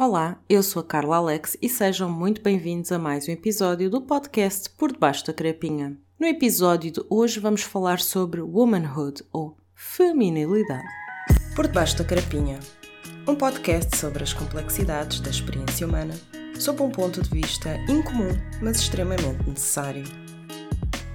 [0.00, 4.00] Olá, eu sou a Carla Alex e sejam muito bem-vindos a mais um episódio do
[4.00, 5.98] podcast Por Debaixo da Crepinha.
[6.20, 10.86] No episódio de hoje vamos falar sobre womanhood ou feminilidade.
[11.56, 12.60] Por Debaixo da Crepinha,
[13.26, 16.14] um podcast sobre as complexidades da experiência humana
[16.60, 18.30] sob um ponto de vista incomum,
[18.62, 20.04] mas extremamente necessário.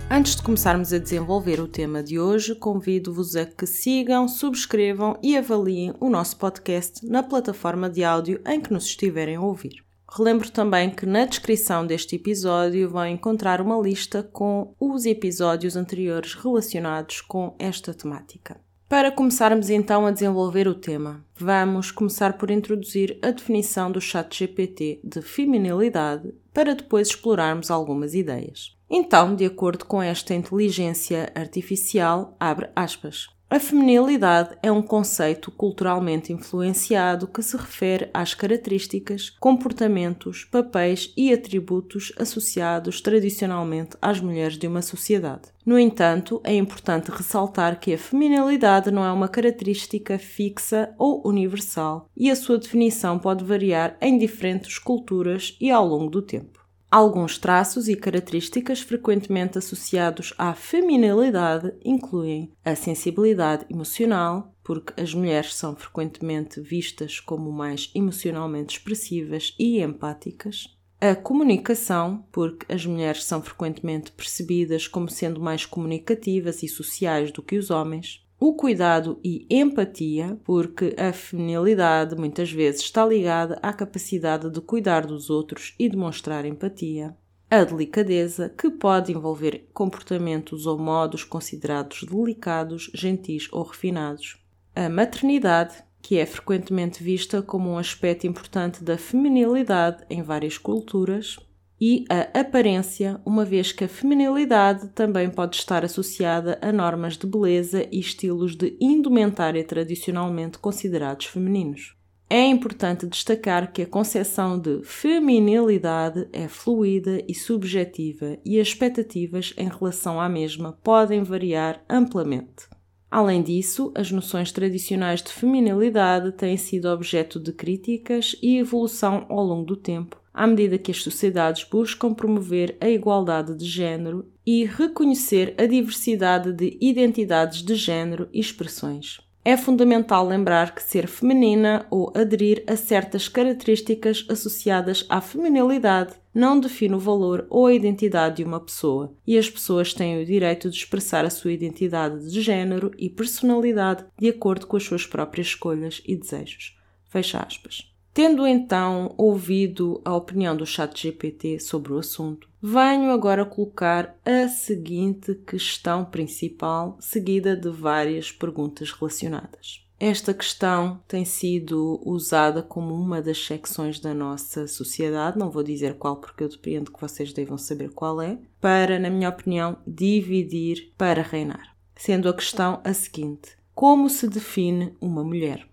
[0.09, 5.35] Antes de começarmos a desenvolver o tema de hoje, convido-vos a que sigam, subscrevam e
[5.35, 9.84] avaliem o nosso podcast na plataforma de áudio em que nos estiverem a ouvir.
[10.16, 16.35] Relembro também que na descrição deste episódio vão encontrar uma lista com os episódios anteriores
[16.35, 18.61] relacionados com esta temática.
[18.93, 24.38] Para começarmos então a desenvolver o tema, vamos começar por introduzir a definição do chat
[24.38, 28.77] GPT de feminilidade para depois explorarmos algumas ideias.
[28.88, 33.29] Então, de acordo com esta inteligência artificial, abre aspas.
[33.53, 41.31] A feminilidade é um conceito culturalmente influenciado que se refere às características, comportamentos, papéis e
[41.31, 45.53] atributos associados tradicionalmente às mulheres de uma sociedade.
[45.63, 52.09] No entanto, é importante ressaltar que a feminilidade não é uma característica fixa ou universal
[52.17, 56.62] e a sua definição pode variar em diferentes culturas e ao longo do tempo.
[56.94, 65.55] Alguns traços e características frequentemente associados à feminilidade incluem a sensibilidade emocional, porque as mulheres
[65.55, 70.67] são frequentemente vistas como mais emocionalmente expressivas e empáticas,
[71.02, 77.41] a comunicação, porque as mulheres são frequentemente percebidas como sendo mais comunicativas e sociais do
[77.41, 83.72] que os homens, o cuidado e empatia, porque a feminilidade muitas vezes está ligada à
[83.72, 87.16] capacidade de cuidar dos outros e demonstrar empatia.
[87.50, 94.38] A delicadeza, que pode envolver comportamentos ou modos considerados delicados, gentis ou refinados.
[94.75, 101.39] A maternidade, que é frequentemente vista como um aspecto importante da feminilidade em várias culturas
[101.86, 107.28] e a aparência, uma vez que a feminilidade também pode estar associada a normas de
[107.28, 111.94] beleza e estilos de indumentária tradicionalmente considerados femininos.
[112.30, 119.53] É importante destacar que a concepção de feminilidade é fluida e subjetiva e as expectativas
[119.57, 122.66] em relação à mesma podem variar amplamente.
[123.12, 129.44] Além disso, as noções tradicionais de feminilidade têm sido objeto de críticas e evolução ao
[129.44, 134.66] longo do tempo, à medida que as sociedades buscam promover a igualdade de género e
[134.66, 139.19] reconhecer a diversidade de identidades de género e expressões.
[139.45, 146.57] É fundamental lembrar que ser feminina ou aderir a certas características associadas à feminilidade não
[146.57, 150.69] define o valor ou a identidade de uma pessoa, e as pessoas têm o direito
[150.69, 155.47] de expressar a sua identidade de género e personalidade de acordo com as suas próprias
[155.47, 156.77] escolhas e desejos.
[157.09, 157.93] Fecha aspas.
[158.13, 165.34] Tendo então ouvido a opinião do ChatGPT sobre o assunto, venho agora colocar a seguinte
[165.47, 169.84] questão principal, seguida de várias perguntas relacionadas.
[170.00, 175.95] Esta questão tem sido usada como uma das secções da nossa sociedade, não vou dizer
[175.95, 180.94] qual porque eu depreendo que vocês devam saber qual é, para, na minha opinião, dividir
[180.97, 181.75] para reinar.
[181.95, 185.72] Sendo a questão a seguinte: como se define uma mulher?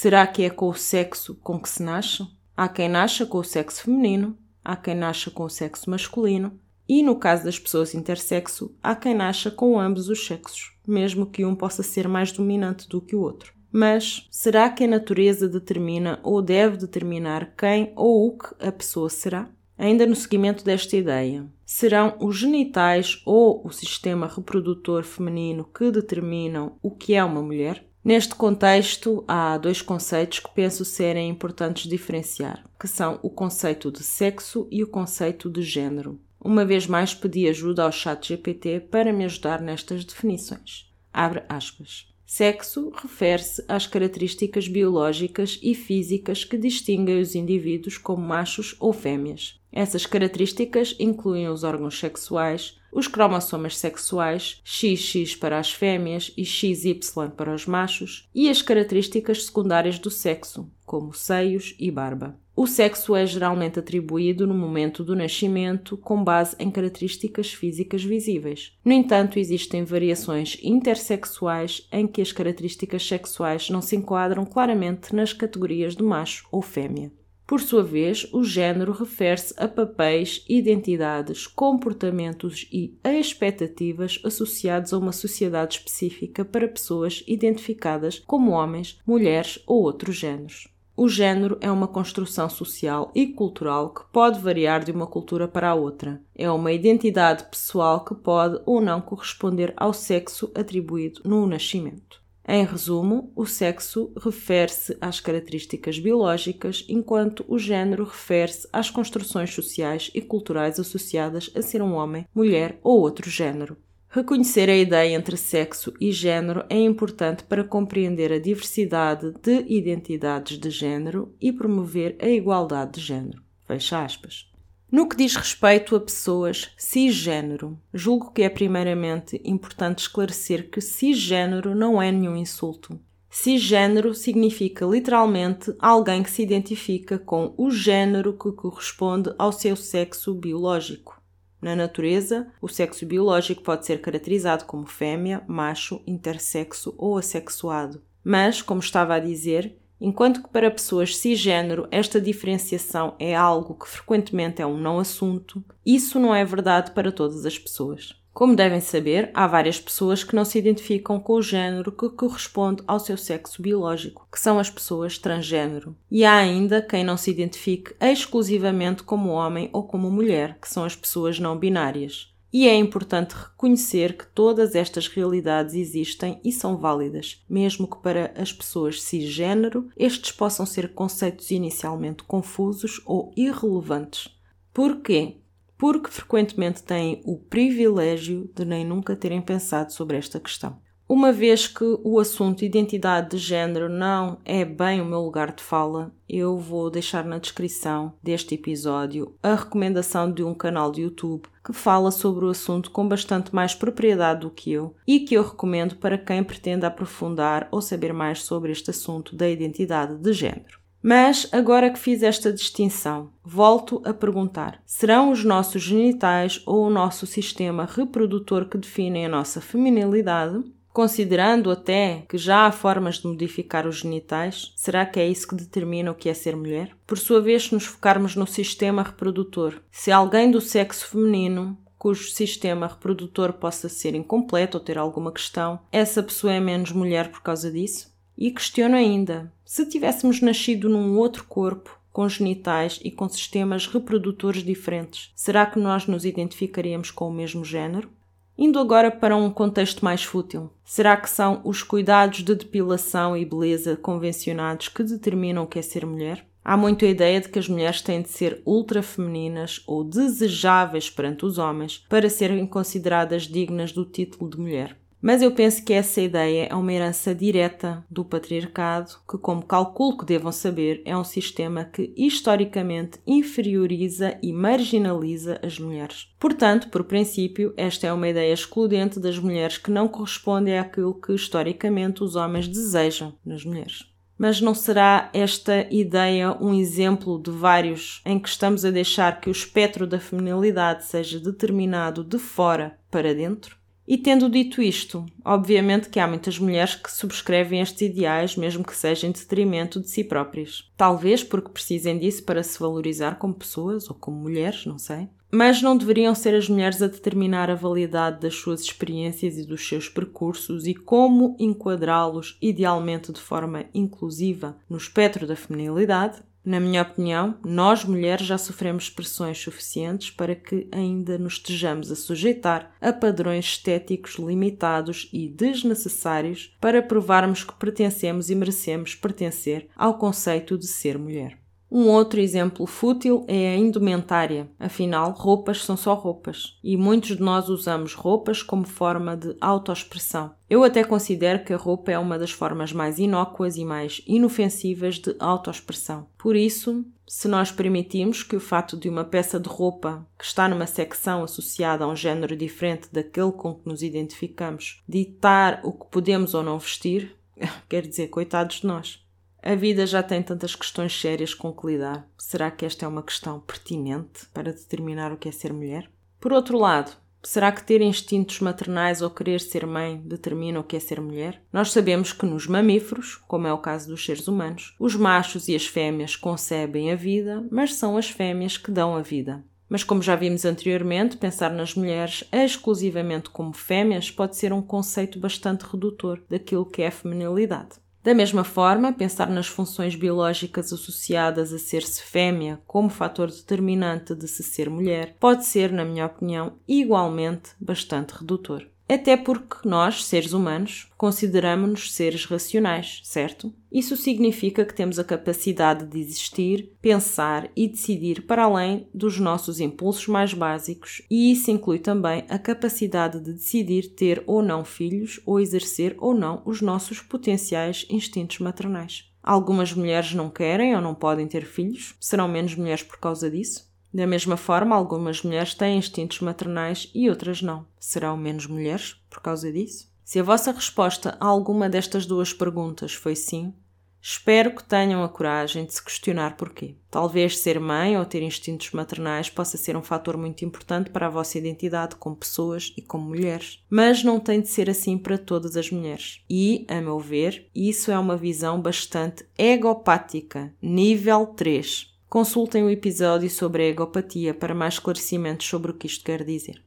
[0.00, 2.24] Será que é com o sexo com que se nasce?
[2.56, 6.56] Há quem nasça com o sexo feminino, há quem nasça com o sexo masculino,
[6.88, 11.44] e no caso das pessoas intersexo, há quem nasça com ambos os sexos, mesmo que
[11.44, 13.52] um possa ser mais dominante do que o outro.
[13.72, 19.10] Mas será que a natureza determina ou deve determinar quem ou o que a pessoa
[19.10, 19.50] será?
[19.76, 26.76] Ainda no seguimento desta ideia, serão os genitais ou o sistema reprodutor feminino que determinam
[26.80, 27.87] o que é uma mulher?
[28.08, 34.02] Neste contexto, há dois conceitos que penso serem importantes diferenciar, que são o conceito de
[34.02, 36.18] sexo e o conceito de género.
[36.42, 40.90] Uma vez mais pedi ajuda ao chat GPT para me ajudar nestas definições.
[41.12, 42.06] Abre aspas.
[42.24, 49.60] Sexo refere-se às características biológicas e físicas que distinguem os indivíduos como machos ou fêmeas.
[49.70, 57.00] Essas características incluem os órgãos sexuais, os cromossomas sexuais, XX para as fêmeas e XY
[57.36, 62.38] para os machos, e as características secundárias do sexo, como seios e barba.
[62.60, 68.76] O sexo é geralmente atribuído no momento do nascimento com base em características físicas visíveis.
[68.84, 75.32] No entanto, existem variações intersexuais em que as características sexuais não se enquadram claramente nas
[75.32, 77.12] categorias de macho ou fêmea.
[77.48, 85.12] Por sua vez, o género refere-se a papéis, identidades, comportamentos e expectativas associados a uma
[85.12, 90.68] sociedade específica para pessoas identificadas como homens, mulheres ou outros géneros.
[90.94, 95.70] o género é uma construção social e cultural que pode variar de uma cultura para
[95.70, 96.20] a outra.
[96.34, 102.20] É uma identidade pessoal que pode ou não corresponder ao sexo atribuído no nascimento.
[102.50, 110.10] Em resumo, o sexo refere-se às características biológicas, enquanto o género refere-se às construções sociais
[110.14, 113.76] e culturais associadas a ser um homem, mulher ou outro género.
[114.08, 120.58] Reconhecer a ideia entre sexo e género é importante para compreender a diversidade de identidades
[120.58, 123.42] de género e promover a igualdade de género.
[123.66, 124.50] Fecha aspas.
[124.90, 131.74] No que diz respeito a pessoas cisgênero, julgo que é primeiramente importante esclarecer que cisgênero
[131.74, 132.98] não é nenhum insulto.
[133.28, 140.32] Cisgênero significa literalmente alguém que se identifica com o género que corresponde ao seu sexo
[140.32, 141.20] biológico.
[141.60, 148.00] Na natureza, o sexo biológico pode ser caracterizado como fêmea, macho, intersexo ou assexuado.
[148.24, 153.88] Mas, como estava a dizer, Enquanto que para pessoas cisgênero esta diferenciação é algo que
[153.88, 158.16] frequentemente é um não assunto, isso não é verdade para todas as pessoas.
[158.38, 162.84] Como devem saber, há várias pessoas que não se identificam com o género que corresponde
[162.86, 165.96] ao seu sexo biológico, que são as pessoas transgênero.
[166.08, 170.84] E há ainda quem não se identifique exclusivamente como homem ou como mulher, que são
[170.84, 172.32] as pessoas não binárias.
[172.50, 178.32] E é importante reconhecer que todas estas realidades existem e são válidas, mesmo que para
[178.40, 184.28] as pessoas cisgênero estes possam ser conceitos inicialmente confusos ou irrelevantes.
[184.72, 185.36] Porquê?
[185.76, 190.80] Porque frequentemente têm o privilégio de nem nunca terem pensado sobre esta questão.
[191.08, 195.62] Uma vez que o assunto identidade de género não é bem o meu lugar de
[195.62, 201.48] fala, eu vou deixar na descrição deste episódio a recomendação de um canal de YouTube
[201.64, 205.42] que fala sobre o assunto com bastante mais propriedade do que eu e que eu
[205.42, 210.78] recomendo para quem pretende aprofundar ou saber mais sobre este assunto da identidade de género.
[211.02, 216.90] Mas, agora que fiz esta distinção, volto a perguntar: serão os nossos genitais ou o
[216.90, 220.62] nosso sistema reprodutor que definem a nossa feminilidade?
[220.92, 225.54] Considerando até que já há formas de modificar os genitais, será que é isso que
[225.54, 226.90] determina o que é ser mulher?
[227.06, 232.30] Por sua vez, se nos focarmos no sistema reprodutor, se alguém do sexo feminino cujo
[232.30, 237.42] sistema reprodutor possa ser incompleto ou ter alguma questão, essa pessoa é menos mulher por
[237.42, 238.12] causa disso?
[238.36, 244.64] E questiono ainda: se tivéssemos nascido num outro corpo, com genitais e com sistemas reprodutores
[244.64, 248.10] diferentes, será que nós nos identificaríamos com o mesmo género?
[248.60, 253.44] Indo agora para um contexto mais fútil, será que são os cuidados de depilação e
[253.44, 256.44] beleza convencionados que determinam o que é ser mulher?
[256.64, 261.08] Há muito a ideia de que as mulheres têm de ser ultra femininas ou desejáveis
[261.08, 264.96] perante os homens para serem consideradas dignas do título de mulher.
[265.20, 270.16] Mas eu penso que essa ideia é uma herança direta do patriarcado, que, como calculo
[270.16, 276.32] que devam saber, é um sistema que historicamente inferioriza e marginaliza as mulheres.
[276.38, 281.32] Portanto, por princípio, esta é uma ideia excludente das mulheres que não corresponde àquilo que
[281.32, 284.06] historicamente os homens desejam nas mulheres.
[284.38, 289.48] Mas não será esta ideia um exemplo de vários em que estamos a deixar que
[289.48, 293.77] o espectro da feminilidade seja determinado de fora para dentro?
[294.10, 298.96] E tendo dito isto, obviamente que há muitas mulheres que subscrevem estes ideais, mesmo que
[298.96, 300.90] seja em detrimento de si próprias.
[300.96, 305.28] Talvez porque precisem disso para se valorizar como pessoas ou como mulheres, não sei.
[305.52, 309.86] Mas não deveriam ser as mulheres a determinar a validade das suas experiências e dos
[309.86, 316.42] seus percursos e como enquadrá-los idealmente de forma inclusiva no espectro da feminilidade?
[316.68, 322.14] Na minha opinião, nós mulheres já sofremos pressões suficientes para que ainda nos estejamos a
[322.14, 330.18] sujeitar a padrões estéticos limitados e desnecessários para provarmos que pertencemos e merecemos pertencer ao
[330.18, 331.58] conceito de ser mulher.
[331.90, 334.68] Um outro exemplo fútil é a indumentária.
[334.78, 340.52] Afinal, roupas são só roupas e muitos de nós usamos roupas como forma de autoexpressão.
[340.68, 345.18] Eu até considero que a roupa é uma das formas mais inócuas e mais inofensivas
[345.18, 346.26] de autoexpressão.
[346.36, 350.68] Por isso, se nós permitimos que o fato de uma peça de roupa que está
[350.68, 356.06] numa secção associada a um género diferente daquele com que nos identificamos ditar o que
[356.10, 357.34] podemos ou não vestir,
[357.88, 359.26] quer dizer, coitados de nós.
[359.62, 362.28] A vida já tem tantas questões sérias com que lidar.
[362.38, 366.08] Será que esta é uma questão pertinente para determinar o que é ser mulher?
[366.40, 367.10] Por outro lado,
[367.42, 371.60] será que ter instintos maternais ou querer ser mãe determina o que é ser mulher?
[371.72, 375.74] Nós sabemos que nos mamíferos, como é o caso dos seres humanos, os machos e
[375.74, 379.64] as fêmeas concebem a vida, mas são as fêmeas que dão a vida.
[379.88, 385.40] Mas, como já vimos anteriormente, pensar nas mulheres exclusivamente como fêmeas pode ser um conceito
[385.40, 387.96] bastante redutor daquilo que é a feminilidade.
[388.22, 394.48] Da mesma forma, pensar nas funções biológicas associadas a ser-se fêmea como fator determinante de
[394.48, 398.86] se ser mulher pode ser, na minha opinião, igualmente bastante redutor.
[399.08, 403.72] Até porque nós, seres humanos, consideramos-nos seres racionais, certo?
[403.90, 409.80] Isso significa que temos a capacidade de existir, pensar e decidir para além dos nossos
[409.80, 415.40] impulsos mais básicos, e isso inclui também a capacidade de decidir ter ou não filhos
[415.46, 419.24] ou exercer ou não os nossos potenciais instintos maternais.
[419.42, 423.87] Algumas mulheres não querem ou não podem ter filhos, serão menos mulheres por causa disso?
[424.12, 427.86] Da mesma forma, algumas mulheres têm instintos maternais e outras não.
[427.98, 430.08] Serão menos mulheres por causa disso?
[430.24, 433.72] Se a vossa resposta a alguma destas duas perguntas foi sim,
[434.20, 436.96] espero que tenham a coragem de se questionar porquê.
[437.10, 441.30] Talvez ser mãe ou ter instintos maternais possa ser um fator muito importante para a
[441.30, 445.76] vossa identidade como pessoas e como mulheres, mas não tem de ser assim para todas
[445.76, 446.42] as mulheres.
[446.48, 453.48] E, a meu ver, isso é uma visão bastante egopática, nível 3 Consultem o episódio
[453.48, 456.84] sobre a egopatia para mais esclarecimentos sobre o que isto quer dizer.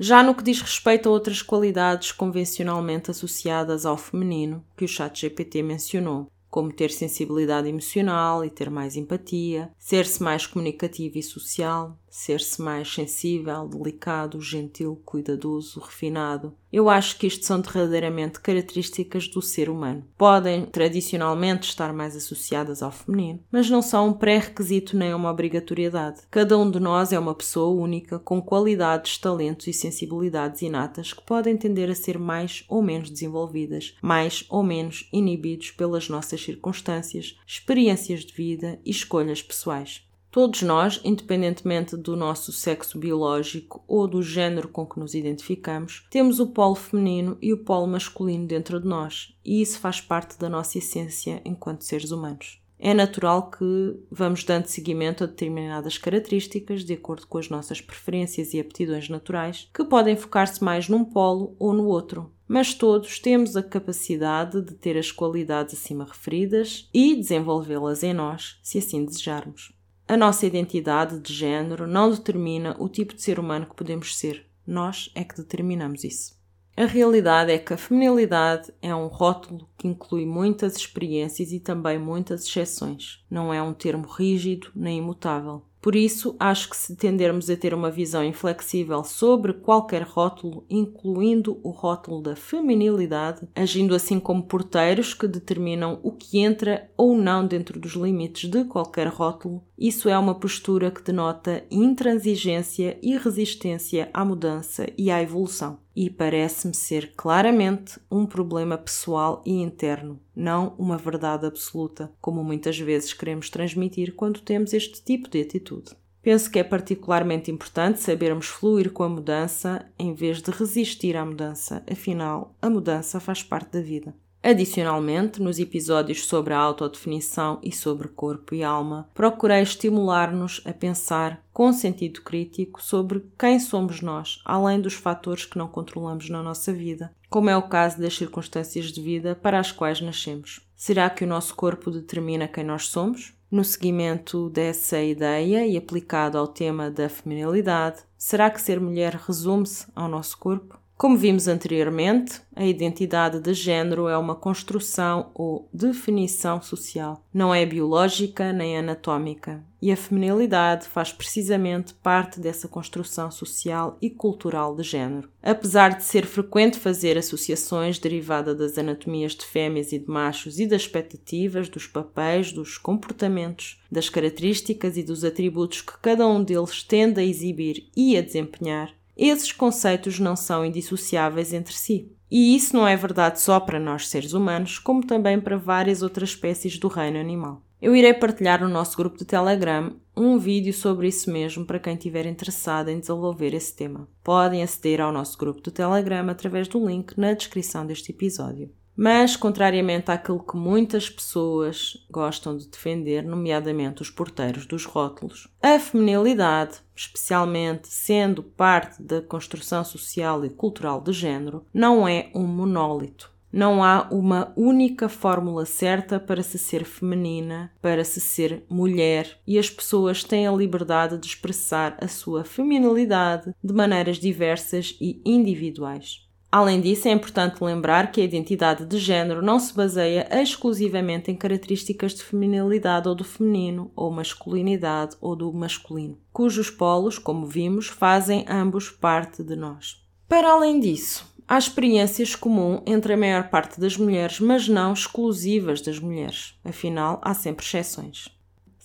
[0.00, 5.20] Já no que diz respeito a outras qualidades convencionalmente associadas ao feminino, que o chat
[5.20, 11.98] GPT mencionou, como ter sensibilidade emocional e ter mais empatia, ser-se mais comunicativo e social,
[12.08, 16.56] ser-se mais sensível, delicado, gentil, cuidadoso, refinado.
[16.72, 20.04] Eu acho que isto são derradeiramente características do ser humano.
[20.16, 26.20] Podem tradicionalmente estar mais associadas ao feminino, mas não são um pré-requisito nem uma obrigatoriedade.
[26.30, 31.24] Cada um de nós é uma pessoa única com qualidades, talentos e sensibilidades inatas que
[31.24, 37.38] podem tender a ser mais ou menos desenvolvidas, mais ou menos inibidos pelas nossas circunstâncias,
[37.46, 40.07] experiências de vida e escolhas pessoais.
[40.30, 46.38] Todos nós, independentemente do nosso sexo biológico ou do género com que nos identificamos, temos
[46.38, 50.48] o polo feminino e o polo masculino dentro de nós, e isso faz parte da
[50.48, 52.60] nossa essência enquanto seres humanos.
[52.78, 58.54] É natural que vamos dando seguimento a determinadas características de acordo com as nossas preferências
[58.54, 63.56] e aptidões naturais, que podem focar-se mais num polo ou no outro, mas todos temos
[63.56, 69.76] a capacidade de ter as qualidades acima referidas e desenvolvê-las em nós, se assim desejarmos.
[70.10, 74.46] A nossa identidade de género não determina o tipo de ser humano que podemos ser.
[74.66, 76.34] Nós é que determinamos isso.
[76.74, 81.98] A realidade é que a feminilidade é um rótulo que inclui muitas experiências e também
[81.98, 83.22] muitas exceções.
[83.30, 85.62] Não é um termo rígido nem imutável.
[85.88, 91.58] Por isso, acho que se tendermos a ter uma visão inflexível sobre qualquer rótulo, incluindo
[91.62, 97.46] o rótulo da feminilidade, agindo assim como porteiros que determinam o que entra ou não
[97.46, 104.10] dentro dos limites de qualquer rótulo, isso é uma postura que denota intransigência e resistência
[104.12, 105.78] à mudança e à evolução.
[106.00, 112.78] E parece-me ser claramente um problema pessoal e interno, não uma verdade absoluta, como muitas
[112.78, 115.96] vezes queremos transmitir quando temos este tipo de atitude.
[116.22, 121.24] Penso que é particularmente importante sabermos fluir com a mudança em vez de resistir à
[121.24, 124.14] mudança, afinal, a mudança faz parte da vida.
[124.42, 131.42] Adicionalmente, nos episódios sobre a autodefinição e sobre corpo e alma, procurei estimular-nos a pensar
[131.52, 136.72] com sentido crítico sobre quem somos nós, além dos fatores que não controlamos na nossa
[136.72, 140.60] vida, como é o caso das circunstâncias de vida para as quais nascemos.
[140.76, 143.34] Será que o nosso corpo determina quem nós somos?
[143.50, 149.86] No seguimento dessa ideia e aplicado ao tema da feminilidade, será que ser mulher resume-se
[149.96, 150.77] ao nosso corpo?
[150.98, 157.24] Como vimos anteriormente, a identidade de género é uma construção ou definição social.
[157.32, 159.64] Não é biológica nem anatómica.
[159.80, 165.30] E a feminilidade faz precisamente parte dessa construção social e cultural de género.
[165.40, 170.66] Apesar de ser frequente fazer associações derivadas das anatomias de fêmeas e de machos e
[170.66, 176.82] das expectativas, dos papéis, dos comportamentos, das características e dos atributos que cada um deles
[176.82, 182.12] tende a exibir e a desempenhar, esses conceitos não são indissociáveis entre si.
[182.30, 186.30] E isso não é verdade só para nós seres humanos, como também para várias outras
[186.30, 187.62] espécies do reino animal.
[187.80, 191.94] Eu irei partilhar no nosso grupo de Telegram um vídeo sobre isso mesmo para quem
[191.94, 194.08] estiver interessado em desenvolver esse tema.
[194.22, 198.70] Podem aceder ao nosso grupo de Telegram através do link na descrição deste episódio.
[199.00, 205.78] Mas, contrariamente àquilo que muitas pessoas gostam de defender, nomeadamente os porteiros dos rótulos, a
[205.78, 213.30] feminilidade, especialmente sendo parte da construção social e cultural de género, não é um monólito.
[213.52, 219.60] Não há uma única fórmula certa para se ser feminina, para se ser mulher, e
[219.60, 226.27] as pessoas têm a liberdade de expressar a sua feminilidade de maneiras diversas e individuais.
[226.50, 231.36] Além disso, é importante lembrar que a identidade de género não se baseia exclusivamente em
[231.36, 237.88] características de feminilidade ou do feminino, ou masculinidade ou do masculino, cujos polos, como vimos,
[237.88, 240.02] fazem ambos parte de nós.
[240.26, 245.82] Para além disso, há experiências comuns entre a maior parte das mulheres, mas não exclusivas
[245.82, 246.54] das mulheres.
[246.64, 248.37] Afinal, há sempre exceções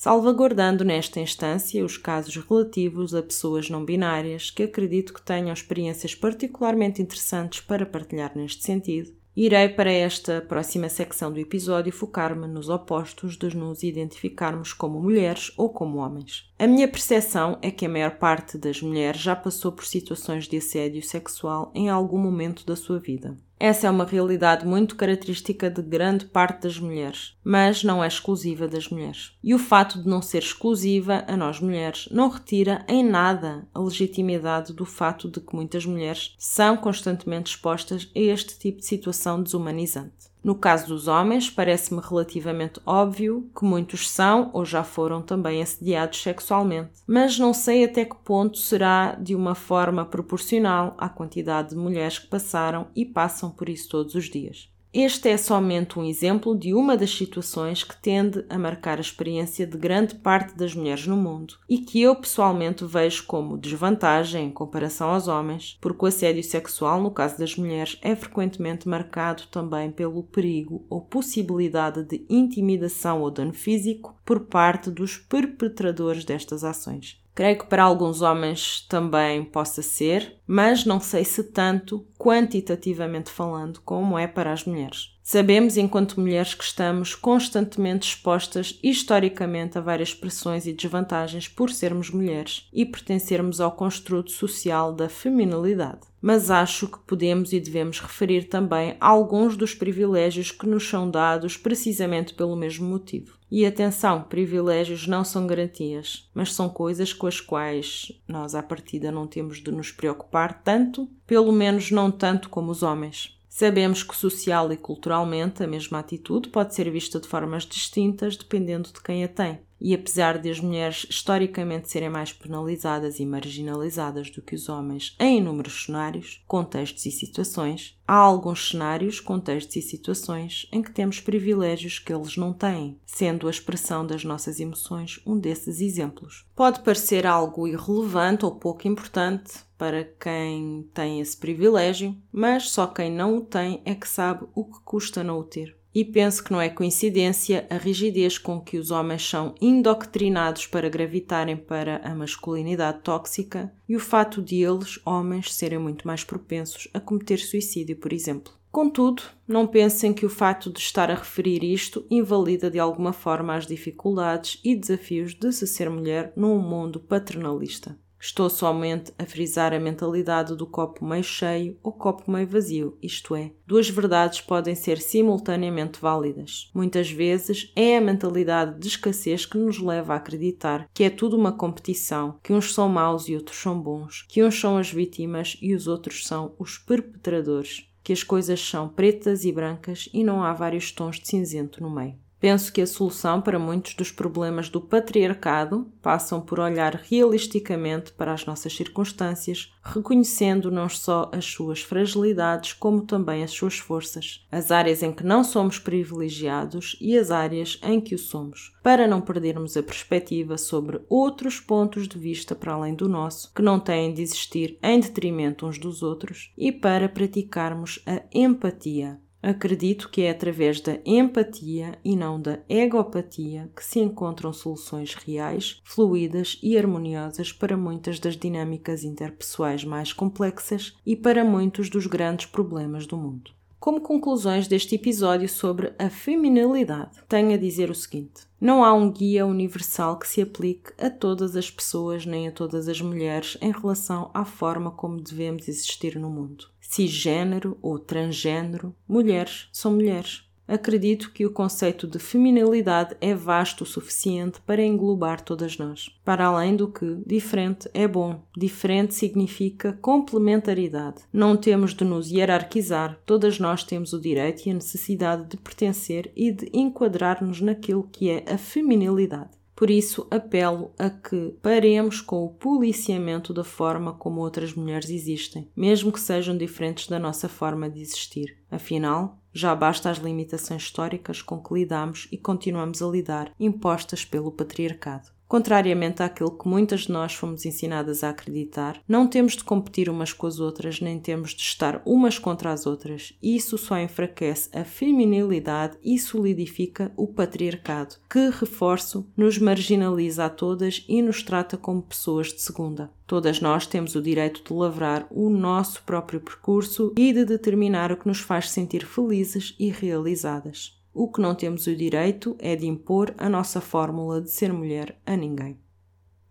[0.04, 6.14] salvaguardando nesta instância os casos relativos a pessoas não binárias que acredito que tenham experiências
[6.14, 12.70] particularmente interessantes para partilhar neste sentido Irei para esta próxima secção do episódio focar-me nos
[12.70, 16.53] opostos de nos identificarmos como mulheres ou como homens.
[16.64, 20.56] A minha percepção é que a maior parte das mulheres já passou por situações de
[20.56, 23.36] assédio sexual em algum momento da sua vida.
[23.60, 28.66] Essa é uma realidade muito característica de grande parte das mulheres, mas não é exclusiva
[28.66, 29.34] das mulheres.
[29.44, 33.82] E o fato de não ser exclusiva a nós mulheres não retira em nada a
[33.82, 39.44] legitimidade do fato de que muitas mulheres são constantemente expostas a este tipo de situação
[39.44, 40.32] desumanizante.
[40.44, 46.22] No caso dos homens, parece-me relativamente óbvio que muitos são ou já foram também assediados
[46.22, 51.78] sexualmente, mas não sei até que ponto será de uma forma proporcional à quantidade de
[51.78, 54.73] mulheres que passaram e passam por isso todos os dias.
[54.96, 59.66] Este é somente um exemplo de uma das situações que tende a marcar a experiência
[59.66, 64.52] de grande parte das mulheres no mundo e que eu pessoalmente vejo como desvantagem em
[64.52, 69.90] comparação aos homens, porque o assédio sexual, no caso das mulheres, é frequentemente marcado também
[69.90, 77.23] pelo perigo ou possibilidade de intimidação ou dano físico por parte dos perpetradores destas ações.
[77.36, 83.82] Creio que para alguns homens também possa ser, mas não sei se tanto, quantitativamente falando,
[83.82, 85.13] como é para as mulheres.
[85.26, 92.10] Sabemos, enquanto mulheres, que estamos constantemente expostas historicamente a várias pressões e desvantagens por sermos
[92.10, 96.02] mulheres e pertencermos ao construto social da feminilidade.
[96.22, 101.56] Mas acho que podemos e devemos referir também alguns dos privilégios que nos são dados
[101.56, 103.38] precisamente pelo mesmo motivo.
[103.50, 109.10] E atenção, privilégios não são garantias, mas são coisas com as quais nós, à partida,
[109.10, 113.38] não temos de nos preocupar tanto, pelo menos não tanto como os homens.
[113.56, 118.90] Sabemos que social e culturalmente a mesma atitude pode ser vista de formas distintas dependendo
[118.92, 119.60] de quem a tem.
[119.80, 125.16] E apesar de as mulheres historicamente serem mais penalizadas e marginalizadas do que os homens
[125.20, 131.20] em inúmeros cenários, contextos e situações, há alguns cenários, contextos e situações em que temos
[131.20, 136.44] privilégios que eles não têm, sendo a expressão das nossas emoções um desses exemplos.
[136.56, 143.12] Pode parecer algo irrelevante ou pouco importante para quem tem esse privilégio, mas só quem
[143.12, 146.54] não o tem é que sabe o que custa não o ter e penso que
[146.54, 152.16] não é coincidência a rigidez com que os homens são indoctrinados para gravitarem para a
[152.16, 157.98] masculinidade tóxica e o fato de eles, homens, serem muito mais propensos a cometer suicídio,
[157.98, 158.54] por exemplo.
[158.72, 163.54] Contudo, não pensem que o fato de estar a referir isto invalida de alguma forma
[163.54, 167.96] as dificuldades e desafios de se ser mulher num mundo paternalista.
[168.26, 173.36] Estou somente a frisar a mentalidade do copo meio cheio ou copo meio vazio, isto
[173.36, 176.72] é, duas verdades podem ser simultaneamente válidas.
[176.74, 181.36] Muitas vezes é a mentalidade de escassez que nos leva a acreditar que é tudo
[181.36, 185.58] uma competição, que uns são maus e outros são bons, que uns são as vítimas
[185.62, 190.42] e os outros são os perpetradores, que as coisas são pretas e brancas e não
[190.42, 192.23] há vários tons de cinzento no meio.
[192.44, 198.34] Penso que a solução para muitos dos problemas do patriarcado passam por olhar realisticamente para
[198.34, 204.72] as nossas circunstâncias, reconhecendo não só as suas fragilidades, como também as suas forças, as
[204.72, 209.22] áreas em que não somos privilegiados e as áreas em que o somos, para não
[209.22, 214.14] perdermos a perspectiva sobre outros pontos de vista para além do nosso, que não têm
[214.14, 220.30] de existir em detrimento uns dos outros, e para praticarmos a empatia Acredito que é
[220.30, 227.52] através da empatia e não da egopatia que se encontram soluções reais, fluídas e harmoniosas
[227.52, 233.52] para muitas das dinâmicas interpessoais mais complexas e para muitos dos grandes problemas do mundo.
[233.82, 239.12] Como conclusões deste episódio sobre a feminilidade, tenho a dizer o seguinte: não há um
[239.12, 243.74] guia universal que se aplique a todas as pessoas nem a todas as mulheres em
[243.74, 250.44] relação à forma como devemos existir no mundo cisgênero ou transgênero, mulheres são mulheres.
[250.68, 256.10] Acredito que o conceito de feminilidade é vasto o suficiente para englobar todas nós.
[256.24, 258.42] Para além do que, diferente é bom.
[258.56, 261.24] Diferente significa complementaridade.
[261.34, 266.32] Não temos de nos hierarquizar, todas nós temos o direito e a necessidade de pertencer
[266.36, 269.63] e de enquadrar-nos naquilo que é a feminilidade.
[269.84, 275.70] Por isso, apelo a que paremos com o policiamento da forma como outras mulheres existem,
[275.76, 278.64] mesmo que sejam diferentes da nossa forma de existir.
[278.72, 284.54] Afinal, já basta as limitações históricas com que lidamos e continuamos a lidar, impostas pelo
[284.54, 285.32] patriarcado.
[285.54, 290.34] Contrariamente àquilo que muitas de nós fomos ensinadas a acreditar, não temos de competir umas
[290.34, 293.38] com as outras, nem temos de estar umas contra as outras.
[293.40, 301.06] Isso só enfraquece a feminilidade e solidifica o patriarcado, que, reforço, nos marginaliza a todas
[301.08, 303.12] e nos trata como pessoas de segunda.
[303.28, 308.18] Todas nós temos o direito de lavrar o nosso próprio percurso e de determinar o
[308.18, 311.03] que nos faz sentir felizes e realizadas.
[311.14, 315.16] O que não temos o direito é de impor a nossa fórmula de ser mulher
[315.26, 315.78] a ninguém.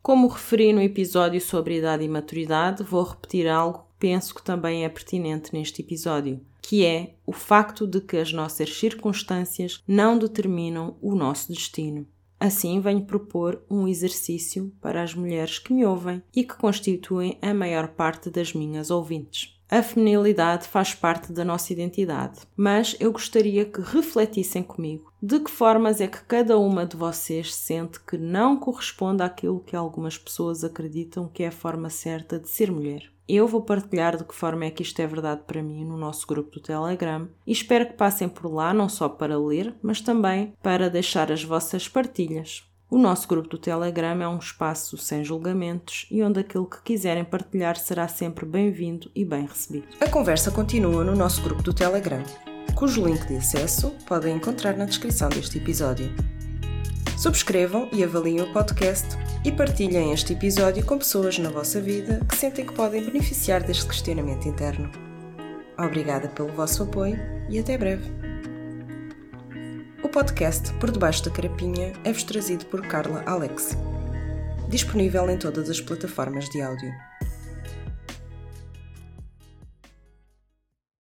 [0.00, 4.84] Como referi no episódio sobre idade e maturidade, vou repetir algo que penso que também
[4.84, 10.96] é pertinente neste episódio, que é o facto de que as nossas circunstâncias não determinam
[11.00, 12.06] o nosso destino.
[12.38, 17.54] Assim, venho propor um exercício para as mulheres que me ouvem e que constituem a
[17.54, 19.60] maior parte das minhas ouvintes.
[19.72, 25.50] A feminilidade faz parte da nossa identidade, mas eu gostaria que refletissem comigo de que
[25.50, 30.62] formas é que cada uma de vocês sente que não corresponde àquilo que algumas pessoas
[30.62, 33.10] acreditam que é a forma certa de ser mulher.
[33.26, 36.26] Eu vou partilhar de que forma é que isto é verdade para mim no nosso
[36.26, 40.52] grupo do Telegram e espero que passem por lá não só para ler, mas também
[40.62, 42.70] para deixar as vossas partilhas.
[42.92, 47.24] O nosso grupo do Telegram é um espaço sem julgamentos e onde aquilo que quiserem
[47.24, 49.86] partilhar será sempre bem-vindo e bem recebido.
[49.98, 52.22] A conversa continua no nosso grupo do Telegram,
[52.74, 56.14] cujo link de acesso podem encontrar na descrição deste episódio.
[57.16, 59.08] Subscrevam e avaliem o podcast
[59.42, 63.86] e partilhem este episódio com pessoas na vossa vida que sentem que podem beneficiar deste
[63.86, 64.90] questionamento interno.
[65.78, 68.31] Obrigada pelo vosso apoio e até breve
[70.08, 73.76] podcast Por Debaixo da Carapinha é-vos trazido por Carla Alex.
[74.68, 76.92] Disponível em todas as plataformas de áudio.